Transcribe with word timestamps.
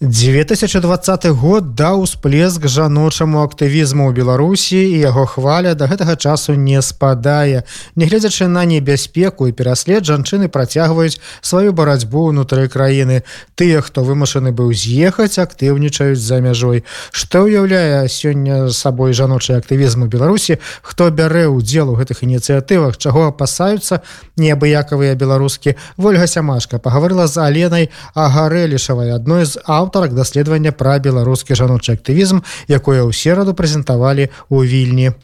2020 0.00 1.26
год 1.26 1.74
даў 1.76 2.08
усплеск 2.08 2.64
жаночаму 2.64 3.44
актывізму 3.44 4.08
ў 4.08 4.16
беларусі 4.16 4.80
і 4.80 4.96
яго 4.96 5.28
хваля 5.28 5.76
да 5.76 5.92
гэтага 5.92 6.16
часу 6.16 6.56
не 6.56 6.80
спадае. 6.80 7.68
Нягледзячы 8.00 8.48
на 8.48 8.64
небяспеку 8.64 9.44
і 9.44 9.52
пераслед 9.52 10.08
жанчыны 10.08 10.48
працягваюць 10.48 11.20
сваю 11.44 11.76
барацьбу 11.76 12.32
ўнутры 12.32 12.72
краіны. 12.72 13.28
Тыя 13.60 13.84
хто 13.84 14.00
вымушаны 14.00 14.56
быў 14.56 14.72
з'ехаць 14.72 15.36
актыўнічаюць 15.36 16.16
за 16.16 16.40
мяжой. 16.40 16.88
Што 17.12 17.44
ўяўляе 17.44 18.08
сёння 18.08 18.72
сабой 18.72 19.12
жаночы 19.12 19.52
актывізм 19.60 20.08
у 20.08 20.08
беларусі? 20.08 20.64
Хто 20.80 21.12
бярэ 21.12 21.52
ўдзел 21.52 21.92
у 21.92 22.00
гэтых 22.00 22.24
ініцыятывах? 22.24 22.96
Чаго 22.96 23.36
апасаюцца 23.36 24.00
неабыякавыя 24.40 25.12
беларускі? 25.12 25.76
Ольга 26.00 26.24
сямашка 26.24 26.80
пагаварыла 26.80 27.28
з 27.28 27.36
аленай 27.36 27.92
агарэлішавай 28.16 29.12
адной 29.12 29.44
з 29.44 29.60
аўтар 29.68 29.89
аўтарак 29.90 30.14
даследавання 30.14 30.70
пра 30.70 31.02
беларускі 31.02 31.58
жаночы 31.58 31.98
актывізм 31.98 32.46
якое 32.70 33.02
ў 33.02 33.10
сераду 33.10 33.58
прэзентавалі 33.58 34.30
ў 34.46 34.58
вільні. 34.62 35.18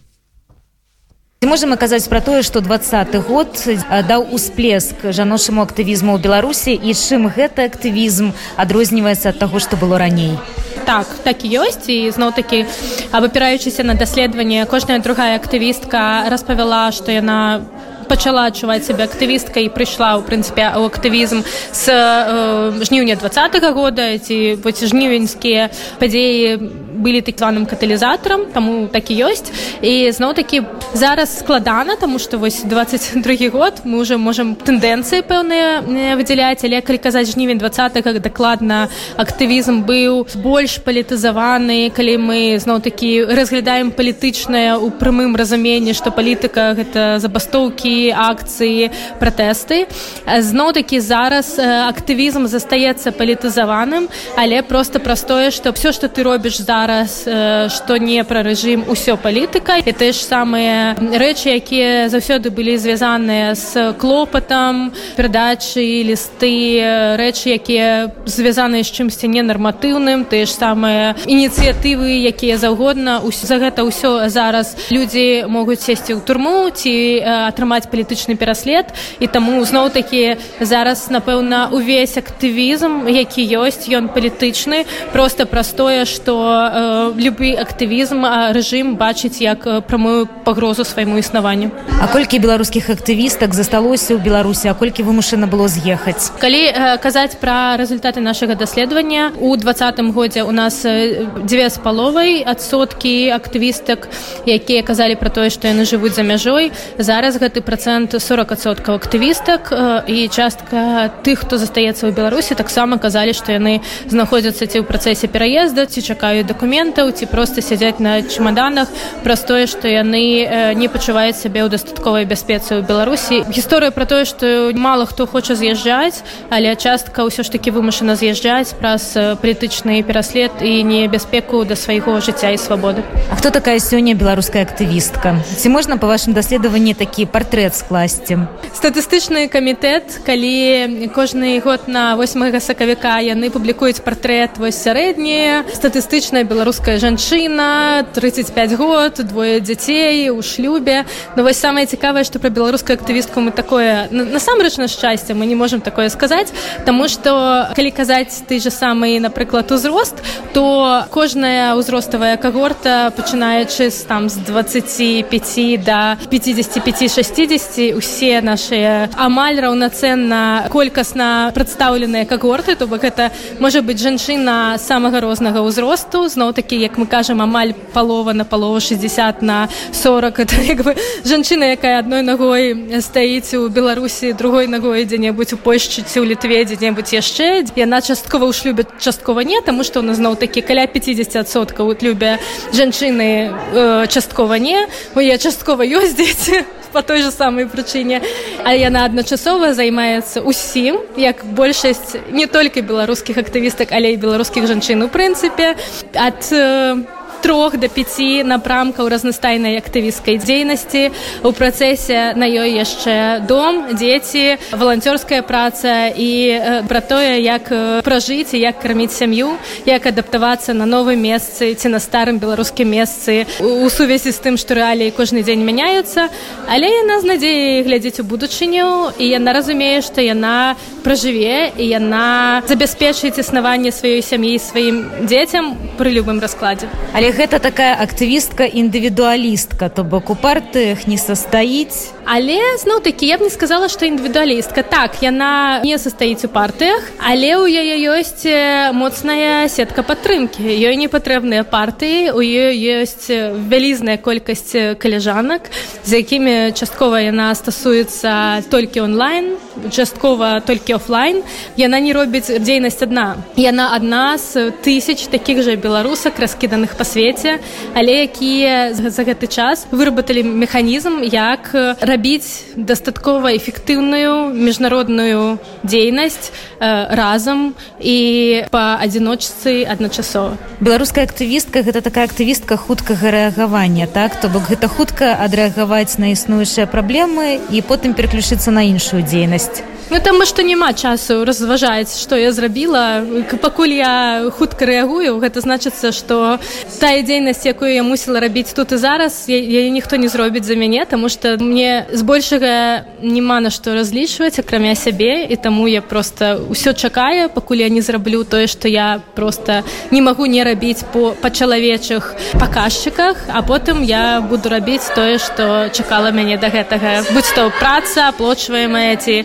Можем 1.46 1.70
казаць 1.78 2.10
пра 2.10 2.18
тое 2.18 2.42
што 2.42 2.58
двадцаты 2.58 3.22
год 3.22 3.62
даў 4.10 4.26
усплеск 4.34 5.06
жаночаму 5.06 5.62
актывізму 5.62 6.16
ў 6.16 6.18
беларусі 6.18 6.74
і 6.74 6.90
чым 6.98 7.30
гэты 7.30 7.62
актывізм 7.70 8.34
адрозніваецца 8.58 9.30
ад 9.30 9.38
таго 9.38 9.62
што 9.62 9.78
было 9.78 10.02
раней? 10.02 10.34
Так 10.82 11.06
так 11.22 11.46
і 11.46 11.62
ёсць. 11.62 11.86
І 11.86 12.10
зноў 12.10 12.34
такі 12.34 12.66
абапіраючыся 13.14 13.86
на 13.86 13.94
даследаванне 13.94 14.66
кожная 14.66 14.98
другая 14.98 15.38
актывістка 15.38 16.26
распавяла 16.26 16.90
што 16.90 17.14
яна 17.14 17.62
пачала 18.08 18.46
адчуваць 18.48 18.86
сябе 18.86 19.04
актывісткай 19.04 19.66
і 19.66 19.72
прыйшла 19.74 20.16
ў 20.18 20.22
прынцыпе 20.26 20.64
ў 20.72 20.82
актывізм 20.86 21.42
з 21.72 21.84
э, 21.90 22.84
жніўня 22.86 23.18
два 23.20 23.30
года 23.72 24.18
ці 24.18 24.58
вось 24.62 24.82
жнівеньскія 24.84 25.70
падзеі 25.98 26.85
былі 27.06 27.22
так 27.22 27.38
званым 27.38 27.66
каталізатарам 27.70 28.50
таму 28.50 28.88
так 28.90 29.10
і 29.14 29.30
ёсць 29.30 29.54
і 29.78 30.10
зноў 30.10 30.34
такі 30.34 30.62
зараз 30.94 31.38
складана 31.38 31.94
тому 31.94 32.18
что 32.18 32.38
вось 32.38 32.62
22 32.66 33.50
год 33.54 33.86
мы 33.86 34.02
уже 34.02 34.18
можем 34.18 34.56
тэндэнцыі 34.58 35.22
пэўныя 35.22 35.86
выдзяляць 36.18 36.66
але 36.66 36.80
калі 36.82 36.98
казаць 36.98 37.30
жнівень 37.30 37.58
два 37.62 37.70
как 37.70 38.20
дакладна 38.20 38.88
актывізм 39.16 39.86
быў 39.86 40.26
больш 40.34 40.78
палітызаваны 40.82 41.90
калі 41.94 42.14
мы 42.18 42.40
зноў 42.58 42.80
такі 42.80 43.22
разглядаем 43.38 43.90
палітычнае 43.90 44.74
у 44.80 44.90
прямым 44.90 45.36
разуменні 45.36 45.94
што 45.94 46.10
палітыка 46.10 46.74
гэта 46.74 47.18
забастоўкі 47.22 48.10
акцыі 48.16 48.90
пратэсты 49.20 49.86
зноў 50.26 50.72
такі 50.72 51.00
зараз 51.00 51.54
актывізм 51.60 52.50
застаецца 52.50 53.12
палітызаваным 53.12 54.08
але 54.36 54.62
просто 54.62 54.98
простое 54.98 55.50
что 55.50 55.72
все 55.72 55.92
что 55.92 56.08
ты 56.08 56.22
робіш 56.22 56.56
зараз 56.56 56.95
что 57.04 57.96
не 57.96 58.20
пра 58.24 58.42
рэжым 58.42 58.84
усё 58.88 59.16
палітыка 59.16 59.80
і 59.80 59.92
ты 59.92 60.12
ж 60.12 60.20
самыя 60.20 60.98
рэчы 60.98 61.56
якія 61.56 62.12
заўсёды 62.12 62.52
былі 62.52 62.76
звязаныя 62.76 63.54
з 63.54 63.96
клопатам 63.96 64.92
перадачы 65.16 65.80
лісты 66.04 67.16
рэчы 67.16 67.56
якія 67.56 68.12
звязаныя 68.28 68.84
з 68.84 68.90
чымсьці 68.92 69.32
ненарматыўным 69.32 70.28
ты 70.28 70.44
ж 70.44 70.52
самыя 70.52 71.16
ініцыятывы 71.24 72.28
якія 72.28 72.58
заўгодна. 72.60 73.24
За 73.46 73.56
гэта 73.56 73.88
ўсё 73.88 74.28
зараз 74.28 74.76
людзі 74.90 75.48
могуць 75.48 75.80
сесці 75.80 76.18
ў 76.18 76.20
турму 76.20 76.68
ці 76.74 77.22
атрымаць 77.24 77.86
адбываць 77.86 77.90
палітычны 77.90 78.36
пераслед. 78.36 78.86
І 79.20 79.26
таму 79.26 79.64
зноў 79.64 79.90
такі 79.90 80.36
зараз 80.60 81.08
напэўна 81.10 81.70
увесь 81.72 82.16
актывізм 82.16 83.08
які 83.08 83.42
ёсць 83.42 83.88
ён 83.88 84.08
палітычны. 84.08 84.86
Просто 85.12 85.46
простое 85.46 86.04
что 86.04 86.70
э, 86.72 86.75
любы 87.16 87.54
актывізм 87.56 88.26
рэжым 88.52 88.96
бачыць 89.00 89.40
як 89.40 89.86
прамую 89.86 90.26
пагрозу 90.44 90.84
свайму 90.84 91.16
існаванню 91.18 91.70
А 92.00 92.06
колькі 92.12 92.38
беларускіх 92.42 92.90
актывістак 92.90 93.54
засталося 93.54 94.14
ў 94.14 94.20
беларусі 94.20 94.68
а 94.68 94.74
колькі 94.74 95.06
вымушана 95.08 95.46
было 95.48 95.70
з'ехаць? 95.70 96.36
Калі 96.42 96.98
казаць 97.00 97.40
пра 97.40 97.80
результаты 97.80 98.20
нашага 98.20 98.54
даследавання 98.58 99.32
у 99.40 99.56
двадцатым 99.56 100.12
годзе 100.12 100.42
у 100.42 100.52
нас 100.52 100.82
дзве 100.84 101.70
з 101.70 101.78
паловай 101.80 102.42
адсоткі 102.42 103.32
актывістак 103.32 104.10
якія 104.44 104.82
казалі 104.82 105.16
пра 105.16 105.30
тое 105.30 105.48
што 105.54 105.70
яны 105.70 105.88
жывуць 105.88 106.18
за 106.18 106.26
мяжой. 106.26 106.74
Зараз 106.98 107.38
гэты 107.40 107.62
працэс 107.62 107.86
процент 107.86 108.14
40соткаў 108.14 108.96
актывістак 108.96 109.68
і 110.08 110.28
частка 110.32 111.12
тых 111.22 111.44
хто 111.44 111.54
застаецца 111.60 112.08
ў 112.08 112.16
беларусі 112.16 112.56
таксама 112.58 112.98
казалі 112.98 113.30
што 113.36 113.52
яны 113.52 113.84
знаходзяцца 114.08 114.66
ці 114.66 114.80
ў 114.80 114.84
працэсе 114.88 115.28
пераезда 115.30 115.84
ці 115.86 116.00
чакаюць 116.00 116.48
дакументаў 116.66 117.12
ці 117.14 117.26
просто 117.30 117.62
сядзяць 117.62 118.02
на 118.02 118.22
чемаданах 118.26 118.90
праз 119.22 119.46
тое 119.46 119.70
што 119.70 119.86
яны 119.86 120.74
не 120.74 120.88
пачуваюць 120.90 121.38
сябе 121.38 121.62
ў 121.62 121.70
дастатковай 121.70 122.26
бяспецы 122.26 122.82
ў 122.82 122.82
беларусі 122.82 123.46
гісторыя 123.46 123.94
про 123.94 124.02
тое 124.02 124.26
што 124.26 124.74
мало 124.74 125.06
хто 125.06 125.30
хоча 125.30 125.54
з'язджаць 125.54 126.26
але 126.50 126.74
частка 126.74 127.22
ўсё 127.22 127.46
ж 127.46 127.54
таки 127.54 127.70
вымушана 127.70 128.18
з'язджаць 128.18 128.74
праз 128.74 129.14
палітычны 129.14 130.02
пераслед 130.02 130.50
і 130.58 130.82
небяспеку 130.82 131.62
да 131.62 131.78
свайго 131.78 132.18
жыцця 132.18 132.50
і 132.50 132.58
свабоды 132.58 133.06
А 133.30 133.38
хто 133.38 133.54
такая 133.54 133.78
сёння 133.78 134.18
беларуская 134.18 134.66
актывістка 134.66 135.38
ці 135.46 135.68
можна 135.70 136.02
па 136.02 136.10
вашым 136.10 136.34
даследаванні 136.34 136.98
такі 136.98 137.30
партрэт 137.30 137.78
скласці 137.78 138.50
статыстычны 138.74 139.46
камітэт 139.46 140.26
калі 140.26 141.14
кожны 141.14 141.62
год 141.62 141.86
на 141.86 142.18
8 142.18 142.58
сакавіка 142.58 143.22
яны 143.22 143.54
публікуюць 143.54 144.02
партрэт 144.02 144.58
вось 144.58 144.82
сярэдняя 144.82 145.62
статыстычная 145.70 146.42
беларуская 146.56 146.96
жанчына 146.96 148.06
35 148.16 148.76
год 148.80 149.20
двое 149.28 149.60
дзяцей 149.60 150.30
у 150.30 150.40
шлюбе. 150.40 151.04
Но 151.36 151.44
вось 151.44 151.60
самае 151.60 151.84
цікавае 151.84 152.24
што 152.24 152.40
пра 152.40 152.48
беларускую 152.48 152.96
актывістку 152.96 153.44
мы 153.44 153.52
такое 153.52 154.08
насамрэч 154.10 154.80
на 154.80 154.88
шчасце 154.88 155.36
мы 155.36 155.44
не 155.44 155.54
можемм 155.54 155.84
такое 155.84 156.08
сказаць 156.08 156.48
Таму 156.86 157.08
што 157.12 157.68
калі 157.76 157.90
казаць 157.92 158.40
ты 158.48 158.60
же 158.60 158.70
самы 158.70 159.20
напрыклад 159.20 159.68
узрост 159.72 160.16
то 160.56 161.04
кожная 161.12 161.76
ўзроставая 161.76 162.40
кагорта 162.40 163.12
пачынаючы 163.12 163.92
з 163.92 164.08
там 164.08 164.32
з 164.32 164.40
25 164.48 165.84
до 165.84 166.16
55 166.32 167.12
60 167.12 167.66
супольнасці 167.66 167.94
усе 167.96 168.40
нашыя 168.40 169.08
амаль 169.16 169.60
раўнацэнна 169.60 170.68
колькасна 170.72 171.50
прадстаўленыя 171.54 172.26
кагорты 172.26 172.76
то 172.76 172.86
бок 172.86 173.02
гэта 173.02 173.32
можа 173.60 173.82
быць 173.82 174.00
жанчына 174.00 174.78
самага 174.78 175.20
рознага 175.20 175.62
ўзросту 175.64 176.28
зноў 176.28 176.45
такі 176.52 176.78
як 176.80 176.98
мы 176.98 177.06
кажам 177.06 177.42
амаль 177.42 177.72
палова 177.92 178.32
на 178.32 178.44
палову 178.44 178.80
60 178.80 179.42
на 179.42 179.68
40 179.92 180.38
это 180.38 180.60
як 180.72 180.82
бы 180.82 180.96
жанчына 181.24 181.64
якая 181.74 181.98
адной 181.98 182.22
ногой 182.22 183.00
стаіць 183.00 183.54
у 183.54 183.68
беларусі 183.68 184.32
другой 184.32 184.66
ногой 184.66 185.04
дзе-небудзь 185.04 185.54
у 185.54 185.58
польшчы 185.58 186.02
ці 186.02 186.20
ў 186.20 186.36
літве 186.36 186.64
дзе-небудзь 186.64 187.12
яшчэ 187.14 187.66
яна 187.76 188.00
часткова 188.00 188.46
ў 188.46 188.52
шлюбе 188.52 188.86
часткова 188.98 189.40
не 189.40 189.60
таму 189.60 189.84
што 189.84 190.00
ў 190.00 190.12
нас 190.12 190.16
зноў 190.16 190.36
такі 190.36 190.62
каля 190.62 190.86
50соткаў 190.86 191.96
любя 192.02 192.38
жанчыны 192.72 193.50
э, 193.50 194.06
часткова 194.08 194.58
не 194.58 194.86
у 195.14 195.20
я 195.20 195.38
часткова 195.38 195.82
ёсць 195.82 196.14
дзеці 196.14 196.75
по 196.92 197.02
той 197.02 197.22
же 197.22 197.30
самой 197.30 197.66
прычыне 197.66 198.22
а 198.64 198.74
яна 198.74 199.04
адначасова 199.04 199.74
займаецца 199.74 200.40
усім 200.40 201.00
як 201.16 201.44
большасць 201.44 202.16
не 202.30 202.46
толькі 202.46 202.82
беларускіх 202.82 203.38
актывістак 203.38 203.92
але 203.92 204.12
і 204.12 204.16
беларускіх 204.16 204.66
жанчын 204.66 205.02
у 205.02 205.08
прынцыпе. 205.08 205.76
Ад 206.14 206.40
э, 206.52 206.96
трох 207.42 207.76
до 207.76 207.88
пяти 207.88 208.42
напрамкаў 208.44 209.08
разнастайнай 209.08 209.78
актывісцкай 209.78 210.38
дзейнасці. 210.38 211.10
У 211.42 211.52
працэсе 211.52 212.34
на 212.36 212.46
ёй 212.46 212.76
яшчэ 212.76 213.46
дом 213.46 213.92
дзеці 213.92 214.58
валанцёрская 214.72 215.42
праца 215.42 216.08
і 216.10 216.84
пра 216.88 217.00
тое 217.00 217.40
як 217.40 217.70
пражыць 218.02 218.54
і 218.54 218.60
як 218.60 218.80
карміць 218.80 219.14
сям'ю 219.16 219.56
як 219.86 220.06
адаптавацца 220.06 220.74
на 220.74 220.86
новым 220.86 221.20
месцы 221.20 221.74
ці 221.74 221.88
на 221.88 222.00
старым 222.00 222.38
беларускім 222.38 222.88
месцы. 222.88 223.46
У 223.60 223.88
сувязі 223.90 224.32
з 224.32 224.40
тым 224.40 224.54
што 224.56 224.74
рэаліі 224.74 225.14
кожны 225.16 225.42
дзень 225.42 225.64
мяняюцца 225.64 226.28
але 226.68 226.88
яна 226.90 227.20
з 227.20 227.24
надзеяй 227.30 227.82
глядзець 227.86 228.20
у 228.20 228.24
будучыню 228.24 229.12
і 229.18 229.24
яна 229.28 229.52
разумее 229.54 230.02
што 230.02 230.20
яна 230.20 230.76
пражыве 231.04 231.70
і 231.78 231.84
яна 231.86 232.62
забяспечыць 232.66 233.38
існаванне 233.38 233.94
сваёй 233.94 234.22
сям'і 234.22 234.58
сваім 234.58 235.26
дзецям 235.26 235.76
пры 235.98 236.10
любым 236.10 236.42
раскладзе. 236.42 236.90
Але 237.14 237.25
гэта 237.32 237.58
такая 237.58 237.94
актывістка 238.02 238.64
індывідуалістка 238.64 239.88
то 239.88 240.04
бок 240.04 240.30
у 240.30 240.36
партыях 240.36 241.06
не 241.06 241.18
састаіць 241.18 242.15
але 242.26 242.58
зноў 242.82 243.00
такі 243.00 243.26
я 243.30 243.38
б 243.38 243.46
не 243.46 243.50
сказала 243.50 243.88
што 243.88 244.04
індывідуалістка. 244.04 244.82
Так 244.82 245.22
яна 245.22 245.80
не 245.86 245.94
састаіць 245.98 246.44
у 246.44 246.50
партыях 246.50 247.06
але 247.22 247.54
ў 247.54 247.70
яе 247.70 247.96
ёсць 248.18 248.44
моцная 248.92 249.70
сетка 249.70 250.02
падтрымкі. 250.02 250.66
Ёй 250.66 250.98
не 250.98 251.06
патрэбныя 251.06 251.62
партыі 251.62 252.34
у 252.34 252.42
ёй 252.42 252.74
ёсць 253.00 253.30
вялізная 253.30 254.18
колькасць 254.18 254.98
каляжанак 254.98 255.70
з 256.02 256.10
якімі 256.20 256.74
часткова 256.74 257.22
яна 257.22 257.54
стасуецца 257.54 258.66
толькі 258.70 259.06
онлайн 259.06 259.54
часткова 259.94 260.60
толькі 260.66 260.98
офлайн. 260.98 261.46
Яна 261.78 262.00
не 262.00 262.12
робіць 262.12 262.50
дзейнасць 262.50 263.06
адна. 263.06 263.38
Яна 263.54 263.94
адна 263.94 264.34
з 264.34 264.74
тысяч 264.82 265.30
таких 265.30 265.62
жа 265.62 265.78
беларусак 265.78 266.42
раскіданых 266.42 266.98
па 266.98 267.06
свеце 267.06 267.62
але 267.94 268.26
якія 268.26 268.90
за 268.92 269.22
гэты 269.22 269.46
час 269.46 269.86
выработалі 269.94 270.42
механізм 270.42 271.22
як 271.22 271.70
рабіць 271.72 272.15
рабіць 272.16 272.72
дастаткова 272.80 273.52
эфектыўную 273.60 274.48
міжнародную 274.56 275.60
дзейнасць 275.84 276.48
э, 276.48 277.12
разам 277.12 277.76
і 278.00 278.64
па 278.72 278.96
адзіночцы 279.04 279.84
адначасова 279.84 280.56
беларуская 280.80 281.28
актывістка 281.28 281.84
гэта 281.84 282.00
такая 282.00 282.24
актывістка 282.24 282.80
хуткага 282.80 283.28
рэагавання 283.36 284.08
так? 284.08 284.40
То 284.40 284.48
бок 284.48 284.72
гэта 284.72 284.88
хутка 284.88 285.36
адрэагаваць 285.36 286.16
на 286.16 286.32
існуючыя 286.32 286.88
праблемы 286.88 287.60
і 287.68 287.84
потым 287.84 288.16
пераключыцца 288.16 288.72
на 288.72 288.88
іншую 288.88 289.20
дзейнасць 289.20 289.84
Ну 290.10 290.20
там 290.22 290.44
што 290.46 290.62
няма 290.62 290.92
часу 290.92 291.44
разважаць 291.44 292.14
што 292.14 292.38
я 292.38 292.52
зрабіла 292.54 293.26
пакуль 293.58 293.98
я 293.98 294.46
хутка 294.54 294.86
рэагую 294.86 295.42
гэта 295.42 295.58
значыцца 295.64 296.14
што 296.14 296.58
тая 297.02 297.26
дзейнасць 297.26 297.66
якую 297.66 297.90
я 297.90 298.06
мусіла 298.06 298.38
рабіць 298.38 298.70
тут 298.70 298.94
і 298.94 299.02
зараз 299.02 299.50
яе 299.50 299.90
ніхто 299.90 300.14
не 300.16 300.30
зробіць 300.30 300.62
за 300.62 300.78
мяне 300.78 301.02
тому 301.10 301.28
что 301.28 301.58
мне 301.58 302.06
збольшага 302.12 303.02
няма 303.18 303.58
на 303.58 303.70
што 303.74 303.98
разлічваць 303.98 304.62
акрамя 304.62 304.94
сябе 304.94 305.42
і 305.50 305.56
таму 305.58 305.90
я 305.90 306.02
просто 306.02 306.62
ўсё 306.70 306.94
чакаю 306.94 307.50
пакуль 307.50 307.82
я 307.82 307.90
не 307.90 308.00
зраблю 308.00 308.44
тое 308.46 308.70
што 308.70 308.86
я 308.86 309.18
просто 309.34 309.82
не 310.14 310.22
магу 310.22 310.46
не 310.46 310.62
рабіць 310.62 311.02
по 311.10 311.34
па 311.34 311.50
чалавечых 311.50 312.34
паказчыках 312.62 313.50
а 313.50 313.62
потым 313.66 314.06
я 314.06 314.38
буду 314.38 314.70
рабіць 314.70 315.10
тое 315.18 315.42
што 315.42 315.90
чакала 315.90 316.30
мяне 316.30 316.56
да 316.62 316.70
гэтага. 316.70 317.26
Будь 317.34 317.50
то 317.54 317.72
праца 317.80 318.28
аплочваемая 318.28 319.16
ці 319.16 319.44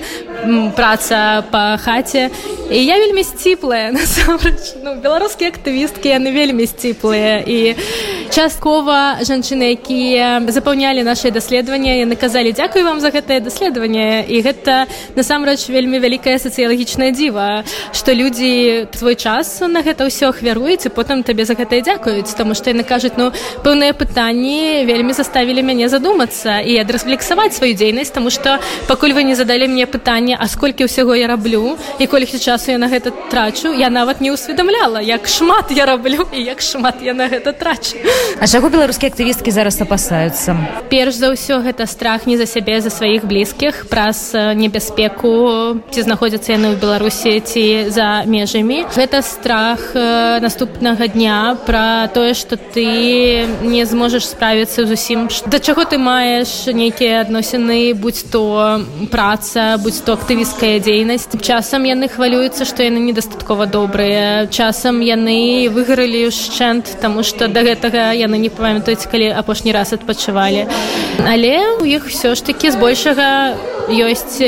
праца 0.75 1.43
па 1.51 1.77
хаце 1.77 2.29
і 2.71 2.79
я 2.85 2.97
вельмі 2.97 3.23
сціплая 3.23 3.91
насамрэч 3.97 4.81
ну, 4.83 4.95
беларускія 5.03 5.51
актывісткі 5.51 6.07
яны 6.17 6.31
вельмі 6.31 6.65
сціплыя 6.65 7.43
і 7.45 7.75
часткова 8.31 9.19
жанчыны 9.27 9.75
якія 9.75 10.39
запаўнялі 10.47 11.03
наши 11.03 11.31
даследаванні 11.35 11.99
яны 11.99 12.15
казалі 12.15 12.55
дзякую 12.55 12.85
вам 12.85 13.03
за 13.03 13.11
гэтае 13.11 13.43
даследаванне 13.43 14.23
і 14.23 14.41
гэта 14.41 14.87
насамрэч 15.19 15.67
вельмі 15.67 15.99
вялікая 15.99 16.39
сацыялагічная 16.39 17.11
дзіва 17.11 17.67
што 17.91 18.15
людзі 18.15 18.87
свой 18.95 19.19
час 19.19 19.59
на 19.67 19.83
гэта 19.83 20.07
ўсё 20.07 20.31
ахвяруюць 20.31 20.87
і 20.87 20.95
потым 20.95 21.27
табе 21.27 21.43
за 21.43 21.59
гэтае 21.59 21.83
дзякуюць 21.83 22.31
таму 22.31 22.55
што 22.55 22.71
яны 22.71 22.87
кажуць 22.87 23.19
ну 23.19 23.35
пэўныя 23.67 23.91
пытанні 23.91 24.87
вельмі 24.87 25.11
заставілі 25.11 25.59
мяне 25.59 25.91
задумацца 25.91 26.63
і 26.63 26.79
адрэфлексаваць 26.81 27.53
сваю 27.59 27.75
дзейнасць 27.75 28.15
тому 28.15 28.31
што 28.31 28.63
пакуль 28.87 29.11
вы 29.11 29.27
не 29.27 29.35
задалі 29.35 29.67
мне 29.67 29.85
пытанне 29.85 30.30
а 30.39 30.47
сколькі 30.47 30.85
ўсяго 30.85 31.15
я 31.15 31.27
раблю 31.27 31.77
і 31.99 32.07
колькі 32.07 32.39
часу 32.39 32.71
я 32.71 32.77
на 32.77 32.87
гэта 32.87 33.11
трачу 33.29 33.73
я 33.73 33.89
нават 33.89 34.21
не 34.21 34.31
ўсведамляла 34.31 35.01
як 35.01 35.27
шмат 35.27 35.71
я 35.71 35.85
раблю 35.85 36.27
і 36.31 36.39
як 36.43 36.61
шмат 36.61 37.01
я 37.01 37.13
на 37.13 37.27
гэта 37.27 37.53
трачу. 37.53 37.97
А 38.39 38.47
чаго 38.47 38.69
беларускія 38.69 39.11
актывісткі 39.11 39.51
зараз 39.51 39.81
апасаюцца 39.81 40.55
перш 40.89 41.15
за 41.15 41.31
ўсё 41.31 41.61
гэта 41.63 41.87
страх 41.87 42.27
не 42.27 42.37
за 42.37 42.45
сябе 42.45 42.81
за 42.81 42.89
сваіх 42.89 43.25
блізкіх 43.25 43.87
праз 43.89 44.33
небяспеку 44.35 45.79
ці 45.91 45.99
знаходзяцца 46.01 46.55
яны 46.55 46.73
ў 46.73 46.79
беларусі 46.79 47.39
ці 47.39 47.65
за 47.89 48.23
межамі 48.25 48.85
гэта 48.91 49.21
страх 49.21 49.95
наступнага 50.41 51.07
дня 51.07 51.57
пра 51.65 52.07
тое 52.13 52.33
што 52.33 52.55
ты 52.57 53.47
не 53.63 53.83
зможаш 53.85 54.27
справіцца 54.27 54.85
зусім 54.85 55.29
да 55.47 55.59
чаго 55.59 55.85
ты 55.85 55.97
маеш 55.97 56.67
нейкія 56.67 57.21
адносіны 57.21 57.93
будь 57.93 58.25
то 58.31 58.81
праца 59.11 59.77
будь 59.81 60.01
то 60.05 60.17
актыв 60.21 60.37
актывісткая 60.37 60.79
дзейнасць 60.79 61.33
часам 61.41 61.83
яны 61.83 62.05
хвалююцца 62.07 62.65
што 62.65 62.85
яны 62.85 63.01
недастаткова 63.09 63.65
добрыя. 63.65 64.45
Часам 64.53 65.01
яны 65.01 65.67
выгарылі 65.73 66.29
ўшчэнт 66.29 67.01
таму 67.01 67.25
што 67.25 67.49
да 67.49 67.65
гэтага 67.65 68.13
яны 68.13 68.37
не 68.37 68.53
памятаюць 68.53 69.09
калі 69.09 69.33
апошні 69.33 69.73
раз 69.73 69.97
адпачывалі. 69.97 70.69
Але 71.25 71.81
у 71.81 71.85
іх 71.85 72.05
все 72.05 72.35
ж 72.35 72.45
такі 72.45 72.69
збольшага 72.69 73.57
ёсць 73.89 74.39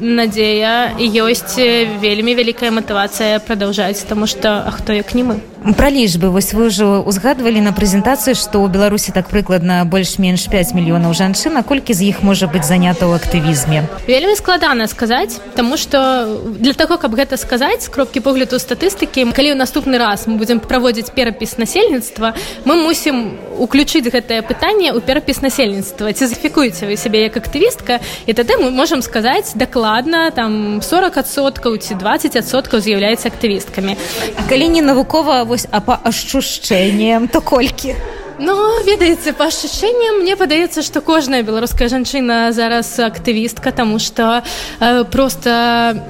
надзея 0.00 0.96
і 0.96 1.04
ёсць 1.20 1.60
вельмі 2.00 2.32
вялікая 2.32 2.72
матывацыя 2.72 3.44
прадаўжаць 3.44 4.08
таму 4.08 4.26
што 4.26 4.64
а 4.64 4.70
хто 4.72 4.96
як 4.96 5.12
не 5.14 5.22
мы 5.22 5.53
пра 5.72 5.88
лічбы. 5.88 6.28
Вось 6.28 6.52
вы 6.52 6.68
ўжо 6.68 7.00
узгадвалі 7.00 7.64
на 7.64 7.72
прэзентацыі 7.72 8.36
што 8.36 8.60
ў 8.60 8.68
беларусі 8.68 9.16
так 9.16 9.32
прыкладна 9.32 9.88
больш-менш 9.88 10.44
5 10.52 10.76
мільёнаў 10.76 11.16
жанчын 11.16 11.56
а 11.56 11.64
колькі 11.64 11.96
з 11.96 12.12
іх 12.12 12.20
можа 12.20 12.44
быць 12.44 12.68
занята 12.68 13.08
ў 13.08 13.16
актывізме? 13.16 13.88
Вельмі 14.04 14.36
складана 14.36 14.84
сказаць 14.84 15.40
тому 15.56 15.80
что 15.80 16.28
для 16.60 16.76
того 16.76 17.00
каб 17.00 17.16
гэта 17.16 17.40
сказаць 17.40 17.88
кропкі 17.88 18.20
погляду 18.20 18.60
статыстыкі 18.60 19.32
калі 19.32 19.56
ў 19.56 19.56
наступны 19.56 19.96
раз 19.96 20.28
мы 20.28 20.36
будзем 20.36 20.60
праводзіць 20.60 21.16
перапіс 21.16 21.56
насельніцтва 21.56 22.36
мы 22.68 22.76
мусім 22.84 23.32
уключыць 23.58 24.10
гэтае 24.10 24.42
пытанне 24.42 24.90
ў 24.90 25.00
перапіс 25.00 25.42
насельніцтва 25.44 26.12
ці 26.12 26.26
зафікуеце 26.30 26.86
вы 26.90 26.96
сябе 26.96 27.26
як 27.28 27.36
актывістка 27.36 28.00
і 28.26 28.32
тады 28.32 28.58
мы 28.58 28.70
можемм 28.70 29.02
сказаць 29.02 29.54
дакладна 29.54 30.30
там 30.30 30.80
40соткаў 30.80 31.78
ці 31.78 31.98
20соткаў 32.00 32.78
з'яўляецца 32.80 33.30
актывісткамі 33.30 33.96
а 34.34 34.42
калі 34.50 34.68
не 34.74 34.82
навукова 34.82 35.44
вось 35.44 35.66
а 35.70 35.80
па 35.80 36.00
ашчушчэннем 36.02 37.28
то 37.28 37.40
колькі 37.40 37.94
Ну 38.38 38.54
ведаеце 38.82 39.30
па 39.32 39.46
ашчэнням 39.46 40.22
мне 40.22 40.34
падаецца 40.34 40.82
што 40.82 40.98
кожная 41.00 41.46
беларуская 41.46 41.86
жанчына 41.86 42.50
зараз 42.50 42.90
актывістка 42.98 43.70
таму 43.70 44.02
што 44.02 44.42
э, 44.80 45.04
просто 45.04 46.02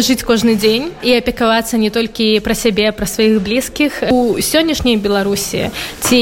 жыць 0.00 0.22
кожны 0.22 0.54
дзень 0.54 0.90
і 1.02 1.16
апекавацца 1.18 1.78
не 1.78 1.90
толькі 1.90 2.40
пра 2.40 2.54
сябе 2.54 2.92
пра 2.92 3.06
сваіх 3.06 3.40
блізкіх 3.42 4.10
у 4.10 4.38
сённяшняй 4.38 4.96
беларусі 4.96 5.70
ці 6.06 6.20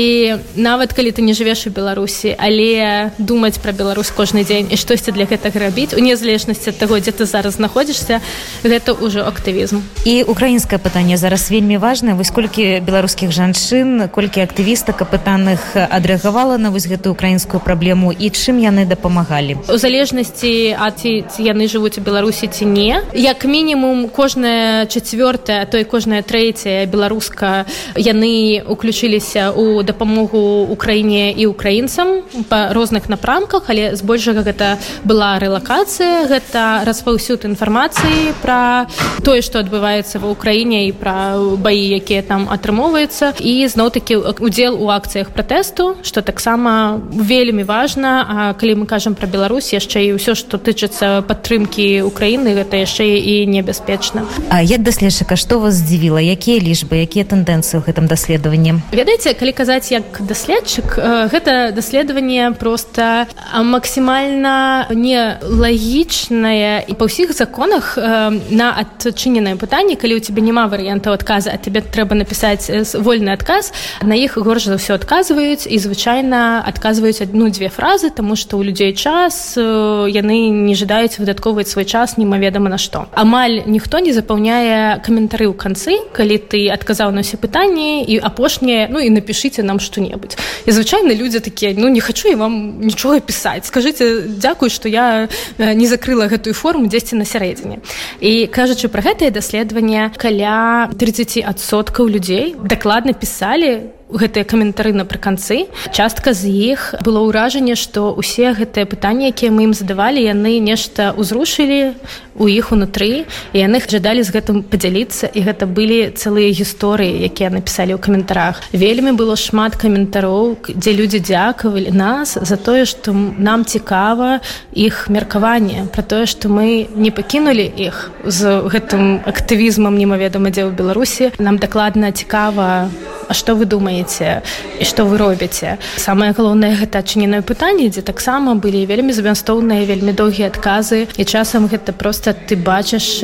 нават 0.56 0.92
калі 0.92 1.12
ты 1.12 1.22
не 1.22 1.32
жывеш 1.32 1.66
у 1.66 1.70
беларусі 1.70 2.34
але 2.38 3.12
думаць 3.18 3.58
пра 3.58 3.72
Беларусь 3.72 4.10
кожны 4.10 4.42
дзень 4.44 4.68
і 4.70 4.76
штосьці 4.76 5.12
для 5.12 5.24
гэтага 5.24 5.58
рабіць 5.68 5.94
у 5.94 6.00
незалежнасці 6.02 6.74
ад 6.74 6.78
таго 6.78 6.98
дзе 6.98 7.12
ты 7.14 7.24
зараз 7.24 7.60
знаходзішся 7.62 8.20
гэта 8.66 8.94
ўжо 8.98 9.22
актывізм 9.22 9.82
і 10.04 10.22
украінскае 10.26 10.78
пытанне 10.78 11.16
зараз 11.16 11.50
вельмі 11.50 11.78
важна. 11.78 12.14
Вось 12.14 12.30
колькі 12.30 12.80
беларускіх 12.80 13.30
жанчын 13.30 14.08
колькі 14.08 14.42
актывістак 14.42 15.02
апытаных 15.02 15.74
адрэагавала 15.74 16.56
на 16.58 16.70
вось 16.70 16.86
гэтую 16.86 17.12
украінскую 17.12 17.60
праблему 17.60 18.12
і 18.12 18.30
чым 18.30 18.58
яны 18.58 18.86
дапамагалі? 18.86 19.58
У 19.68 19.78
залежнасці 19.78 20.74
ад 20.78 20.98
ці, 20.98 21.24
ці 21.28 21.40
яны 21.42 21.68
жывуць 21.68 21.98
у 21.98 22.02
беларусі 22.02 22.48
ці 22.48 22.64
не 22.66 23.02
як 23.14 23.37
як 23.38 23.44
мінімум 23.44 24.08
кожная 24.08 24.86
чацвёртая 24.86 25.66
то 25.70 25.78
і 25.78 25.84
кожная 25.84 26.22
трэцяя 26.26 26.90
беларуска 26.90 27.66
яны 27.94 28.66
уключыліся 28.66 29.54
у 29.54 29.82
дапамогу 29.82 30.66
украіне 30.66 31.30
і 31.30 31.46
украінцам 31.46 32.26
па 32.50 32.74
розных 32.74 33.06
напрамках 33.06 33.70
але 33.70 33.94
збольшага 33.94 34.42
гэта 34.42 34.82
была 35.06 35.38
рэлакацыя 35.38 36.26
гэта 36.26 36.82
распаўсюд 36.82 37.46
інфармацыі 37.46 38.34
пра 38.42 38.90
тое 39.22 39.38
што 39.38 39.62
адбываецца 39.62 40.18
ва 40.18 40.34
ўкраіне 40.34 40.90
і 40.90 40.92
пра 40.98 41.38
баі 41.38 41.94
якія 42.02 42.26
там 42.26 42.50
атрымоўваюцца. 42.50 43.38
І 43.38 43.70
зноў-такі 43.70 44.18
удзел 44.42 44.74
у 44.82 44.90
акцыях 44.90 45.30
пратэсту 45.30 45.94
што 46.02 46.26
таксама 46.26 46.98
вельмі 47.14 47.62
важна 47.62 48.26
А 48.28 48.52
калі 48.58 48.82
мы 48.82 48.86
кажам 48.86 49.14
пра 49.14 49.30
Беларусь 49.30 49.70
яшчэ 49.70 50.10
і 50.10 50.18
ўсё 50.18 50.34
што 50.34 50.58
тычыцца 50.58 51.22
падтрымкі 51.22 52.02
Украіны 52.02 52.58
гэта 52.58 52.82
яшчэ 52.82 53.06
і 53.27 53.27
і 53.28 53.46
небяспечна. 53.46 54.22
А 54.48 54.62
як 54.62 54.80
даследчыка 54.80 55.36
што 55.36 55.60
вас 55.60 55.84
здзівіла? 55.84 56.20
Якія 56.20 56.64
лічбы 56.64 57.04
якія 57.04 57.28
тэндэнцыі 57.28 57.76
ў 57.76 57.84
гэтым 57.84 58.08
даследаванні? 58.08 58.80
Ведаеце 58.88 59.36
калі 59.36 59.52
казаць 59.52 59.92
як 59.92 60.24
даследчык 60.24 60.96
гэта 61.28 61.76
даследаванне 61.76 62.56
просто 62.56 63.28
максімальна 63.52 64.88
нелагічнае 64.88 66.88
і 66.88 66.92
па 66.96 67.04
ўсіх 67.04 67.36
законах 67.36 68.00
на 68.00 68.72
адчыненае 68.80 69.60
пытанне 69.60 70.00
калі 70.00 70.16
у 70.16 70.24
тебе 70.24 70.40
няма 70.40 70.64
варыянтаў 70.72 71.12
адказа 71.12 71.52
а 71.52 71.60
тебе 71.60 71.84
трэба 71.84 72.16
напісаць 72.16 72.96
вольны 72.96 73.36
адказ 73.36 73.76
на 74.00 74.16
іх 74.16 74.40
горш 74.40 74.72
за 74.72 74.80
ўсё 74.80 74.96
адказваюць 74.96 75.68
і 75.68 75.76
звычайна 75.76 76.64
адказваюць 76.64 77.28
адну-дзве 77.28 77.68
фразы 77.68 78.08
тому 78.08 78.40
што 78.40 78.56
ў 78.56 78.72
людзей 78.72 78.96
час 78.96 79.60
яны 79.60 80.48
не 80.48 80.72
жадаюць 80.72 81.20
выдаткоўваць 81.20 81.68
свой 81.68 81.84
час 81.84 82.16
немаведама 82.16 82.72
на 82.72 82.80
што 82.80 83.04
амаль 83.18 83.66
ніхто 83.66 83.98
не 83.98 84.14
запаўняе 84.14 85.02
каментары 85.02 85.50
ў 85.50 85.54
канцы 85.58 85.98
калі 86.14 86.38
ты 86.38 86.70
адказаў 86.70 87.10
на 87.10 87.26
ўсе 87.26 87.34
пытанні 87.34 88.06
і 88.06 88.22
апошняе 88.22 88.86
ну 88.86 89.02
і 89.02 89.10
напішыце 89.10 89.66
нам 89.66 89.82
што-небудзь. 89.82 90.38
І 90.66 90.70
звычайна 90.70 91.18
людзі 91.18 91.42
такія 91.42 91.74
ну 91.74 91.90
не 91.90 91.98
хачу 91.98 92.30
я 92.30 92.38
вам 92.38 92.78
нічога 92.78 93.18
пісаць. 93.18 93.66
Скажыце 93.66 94.22
дзякуй 94.38 94.70
што 94.70 94.86
я 94.86 95.26
не 95.58 95.86
закрыла 95.90 96.30
гэтую 96.30 96.54
форму 96.54 96.86
дзесьці 96.86 97.18
на 97.18 97.26
сярэдзіне 97.26 97.82
і 98.22 98.46
кажучы 98.46 98.86
пра 98.86 99.02
гэтае 99.02 99.34
даследаванне 99.34 100.14
каля 100.14 100.86
30соткаў 100.94 102.06
людзей 102.06 102.54
дакладна 102.62 103.18
пісалі 103.18 103.97
гэтыя 104.08 104.44
каментары 104.44 104.92
напрыканцы. 104.96 105.68
Частка 105.92 106.32
з 106.32 106.48
іх 106.48 106.94
было 107.04 107.28
ўражанне 107.28 107.76
што 107.76 108.12
усе 108.16 108.56
гэтыя 108.56 108.88
пытанні 108.88 109.28
якія 109.28 109.52
мы 109.52 109.68
ім 109.68 109.74
задавалі 109.76 110.22
яны 110.24 110.58
нешта 110.64 111.12
ўзрушылі 111.12 111.94
у 112.38 112.48
іх 112.48 112.72
унутры 112.72 113.28
і 113.52 113.56
яны 113.58 113.82
жадалі 113.84 114.22
з 114.24 114.32
гэтым 114.32 114.62
падзяліцца 114.64 115.28
і 115.28 115.40
гэта 115.44 115.68
былі 115.68 116.14
цэлыя 116.16 116.48
гісторыі 116.54 117.20
якія 117.28 117.52
напісалі 117.52 117.98
ў 117.98 118.00
каментарах. 118.00 118.62
Вельмі 118.72 119.12
было 119.12 119.36
шмат 119.36 119.76
каментароў 119.76 120.56
дзе 120.72 120.92
людзі 120.96 121.20
дзякавалі 121.20 121.92
нас 121.92 122.38
за 122.40 122.56
тое 122.56 122.88
што 122.88 123.12
нам 123.12 123.68
цікава 123.68 124.40
іх 124.72 125.12
меркаванне 125.12 125.90
про 125.92 126.02
тое 126.02 126.24
што 126.24 126.48
мы 126.48 126.88
не 126.96 127.10
пакінулі 127.12 127.66
іх 127.76 128.08
з 128.24 128.64
гэтым 128.72 129.20
актывізмам 129.28 129.98
немаведама 129.98 130.48
дзе 130.48 130.64
ў 130.64 130.72
беларусі. 130.72 131.36
Нам 131.36 131.60
дакладна 131.60 132.12
цікава 132.12 132.88
А 133.28 133.34
што 133.34 133.54
вы 133.54 133.66
думаеце 133.98 134.42
і 134.80 134.84
што 134.84 135.04
вы 135.04 135.18
робіце 135.18 135.78
самае 135.96 136.32
галоўнае 136.32 136.74
гэта 136.78 137.02
адчыненае 137.02 137.42
пытанне 137.42 137.90
дзе 137.90 138.02
таксама 138.02 138.54
былі 138.54 138.86
вельмі 138.86 139.12
змястоўныя 139.12 139.84
вельмі 139.84 140.12
доўгія 140.12 140.48
адказы 140.48 141.08
і 141.16 141.24
часам 141.24 141.66
гэта 141.66 141.92
просто 141.92 142.32
ты 142.34 142.56
бачыш 142.56 143.20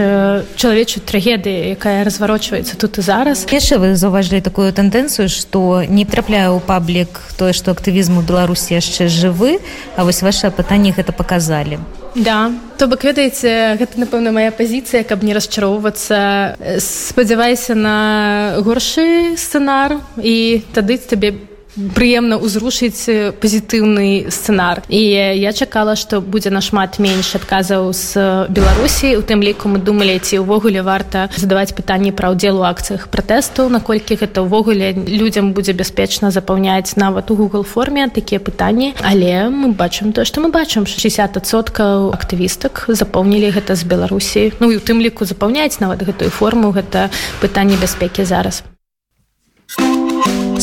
чалавечую 0.56 1.02
трагедыю 1.06 1.74
якая 1.74 2.04
разварочваецца 2.04 2.76
тут 2.76 2.98
і 2.98 3.02
зараз. 3.02 3.46
Яшчэ 3.50 3.78
вы 3.78 3.94
заўважылі 3.94 4.42
такую 4.42 4.72
тэндэнцыю 4.72 5.28
што 5.28 5.84
не 5.86 6.04
трапляе 6.04 6.50
ў 6.50 6.60
паблік 6.60 7.22
тое 7.38 7.52
што 7.52 7.70
актывізм 7.70 8.18
у 8.18 8.22
беларусі 8.26 8.74
яшчэ 8.74 9.08
жывы 9.08 9.60
а 9.96 10.04
вось 10.04 10.22
ваше 10.22 10.50
пытанне 10.50 10.90
гэта 10.90 11.12
паказалі 11.12 11.78
Да 12.14 12.52
то 12.78 12.86
бок 12.86 13.02
ведаеце 13.02 13.74
гэта 13.80 13.98
напэўна 13.98 14.30
моя 14.30 14.50
пазіцыя 14.54 15.02
каб 15.02 15.24
не 15.26 15.34
расчароўвацца. 15.34 16.54
Спадзявайся 16.78 17.74
на 17.74 17.96
горшы 18.62 19.34
сцэнар 19.34 19.98
і 20.22 20.62
тады 20.74 20.98
табе 20.98 21.34
прыемна 21.76 22.38
ўзрушыць 22.38 23.34
пазітыўны 23.42 24.30
сцэнар 24.30 24.84
і 24.88 25.02
я 25.38 25.52
чакала 25.52 25.96
што 25.96 26.20
будзе 26.20 26.50
нашмат 26.54 26.98
менш 26.98 27.34
адказаў 27.34 27.92
з 27.92 28.46
беларусій 28.48 29.16
у 29.18 29.22
тым 29.22 29.42
ліку 29.42 29.68
мы 29.68 29.78
думалі 29.78 30.18
ці 30.18 30.44
ўвогуле 30.44 30.82
варта 30.86 31.28
задаваць 31.36 31.74
пытанні 31.74 32.14
пра 32.14 32.30
ўдзел 32.34 32.62
у 32.62 32.66
акцыях 32.68 33.08
пратэсту 33.08 33.68
наколькі 33.68 34.18
гэта 34.20 34.46
ўвогуле 34.46 34.94
людзям 34.94 35.52
будзе 35.52 35.72
бяспечна 35.72 36.30
запаўняць 36.30 36.96
нават 36.96 37.30
у 37.30 37.36
google 37.36 37.64
форме 37.64 38.08
такія 38.08 38.40
пытанні. 38.40 38.94
Але 39.02 39.48
мы 39.50 39.72
бачым 39.72 40.12
то 40.12 40.24
што 40.24 40.40
мы 40.40 40.50
бачым. 40.50 40.84
60соткаў 40.84 42.12
актывістак 42.14 42.86
запоўнілі 42.88 43.50
гэта 43.50 43.74
з 43.74 43.84
беларусій 43.84 44.52
ну 44.60 44.70
і 44.70 44.76
у 44.76 44.82
тым 44.82 45.00
ліку 45.00 45.24
запаўняць 45.24 45.80
нават 45.80 46.02
гэтую 46.02 46.30
форму. 46.30 46.70
Гэта 46.74 47.10
пытанне 47.40 47.76
бяспекі 47.76 48.24
зараз 48.24 48.62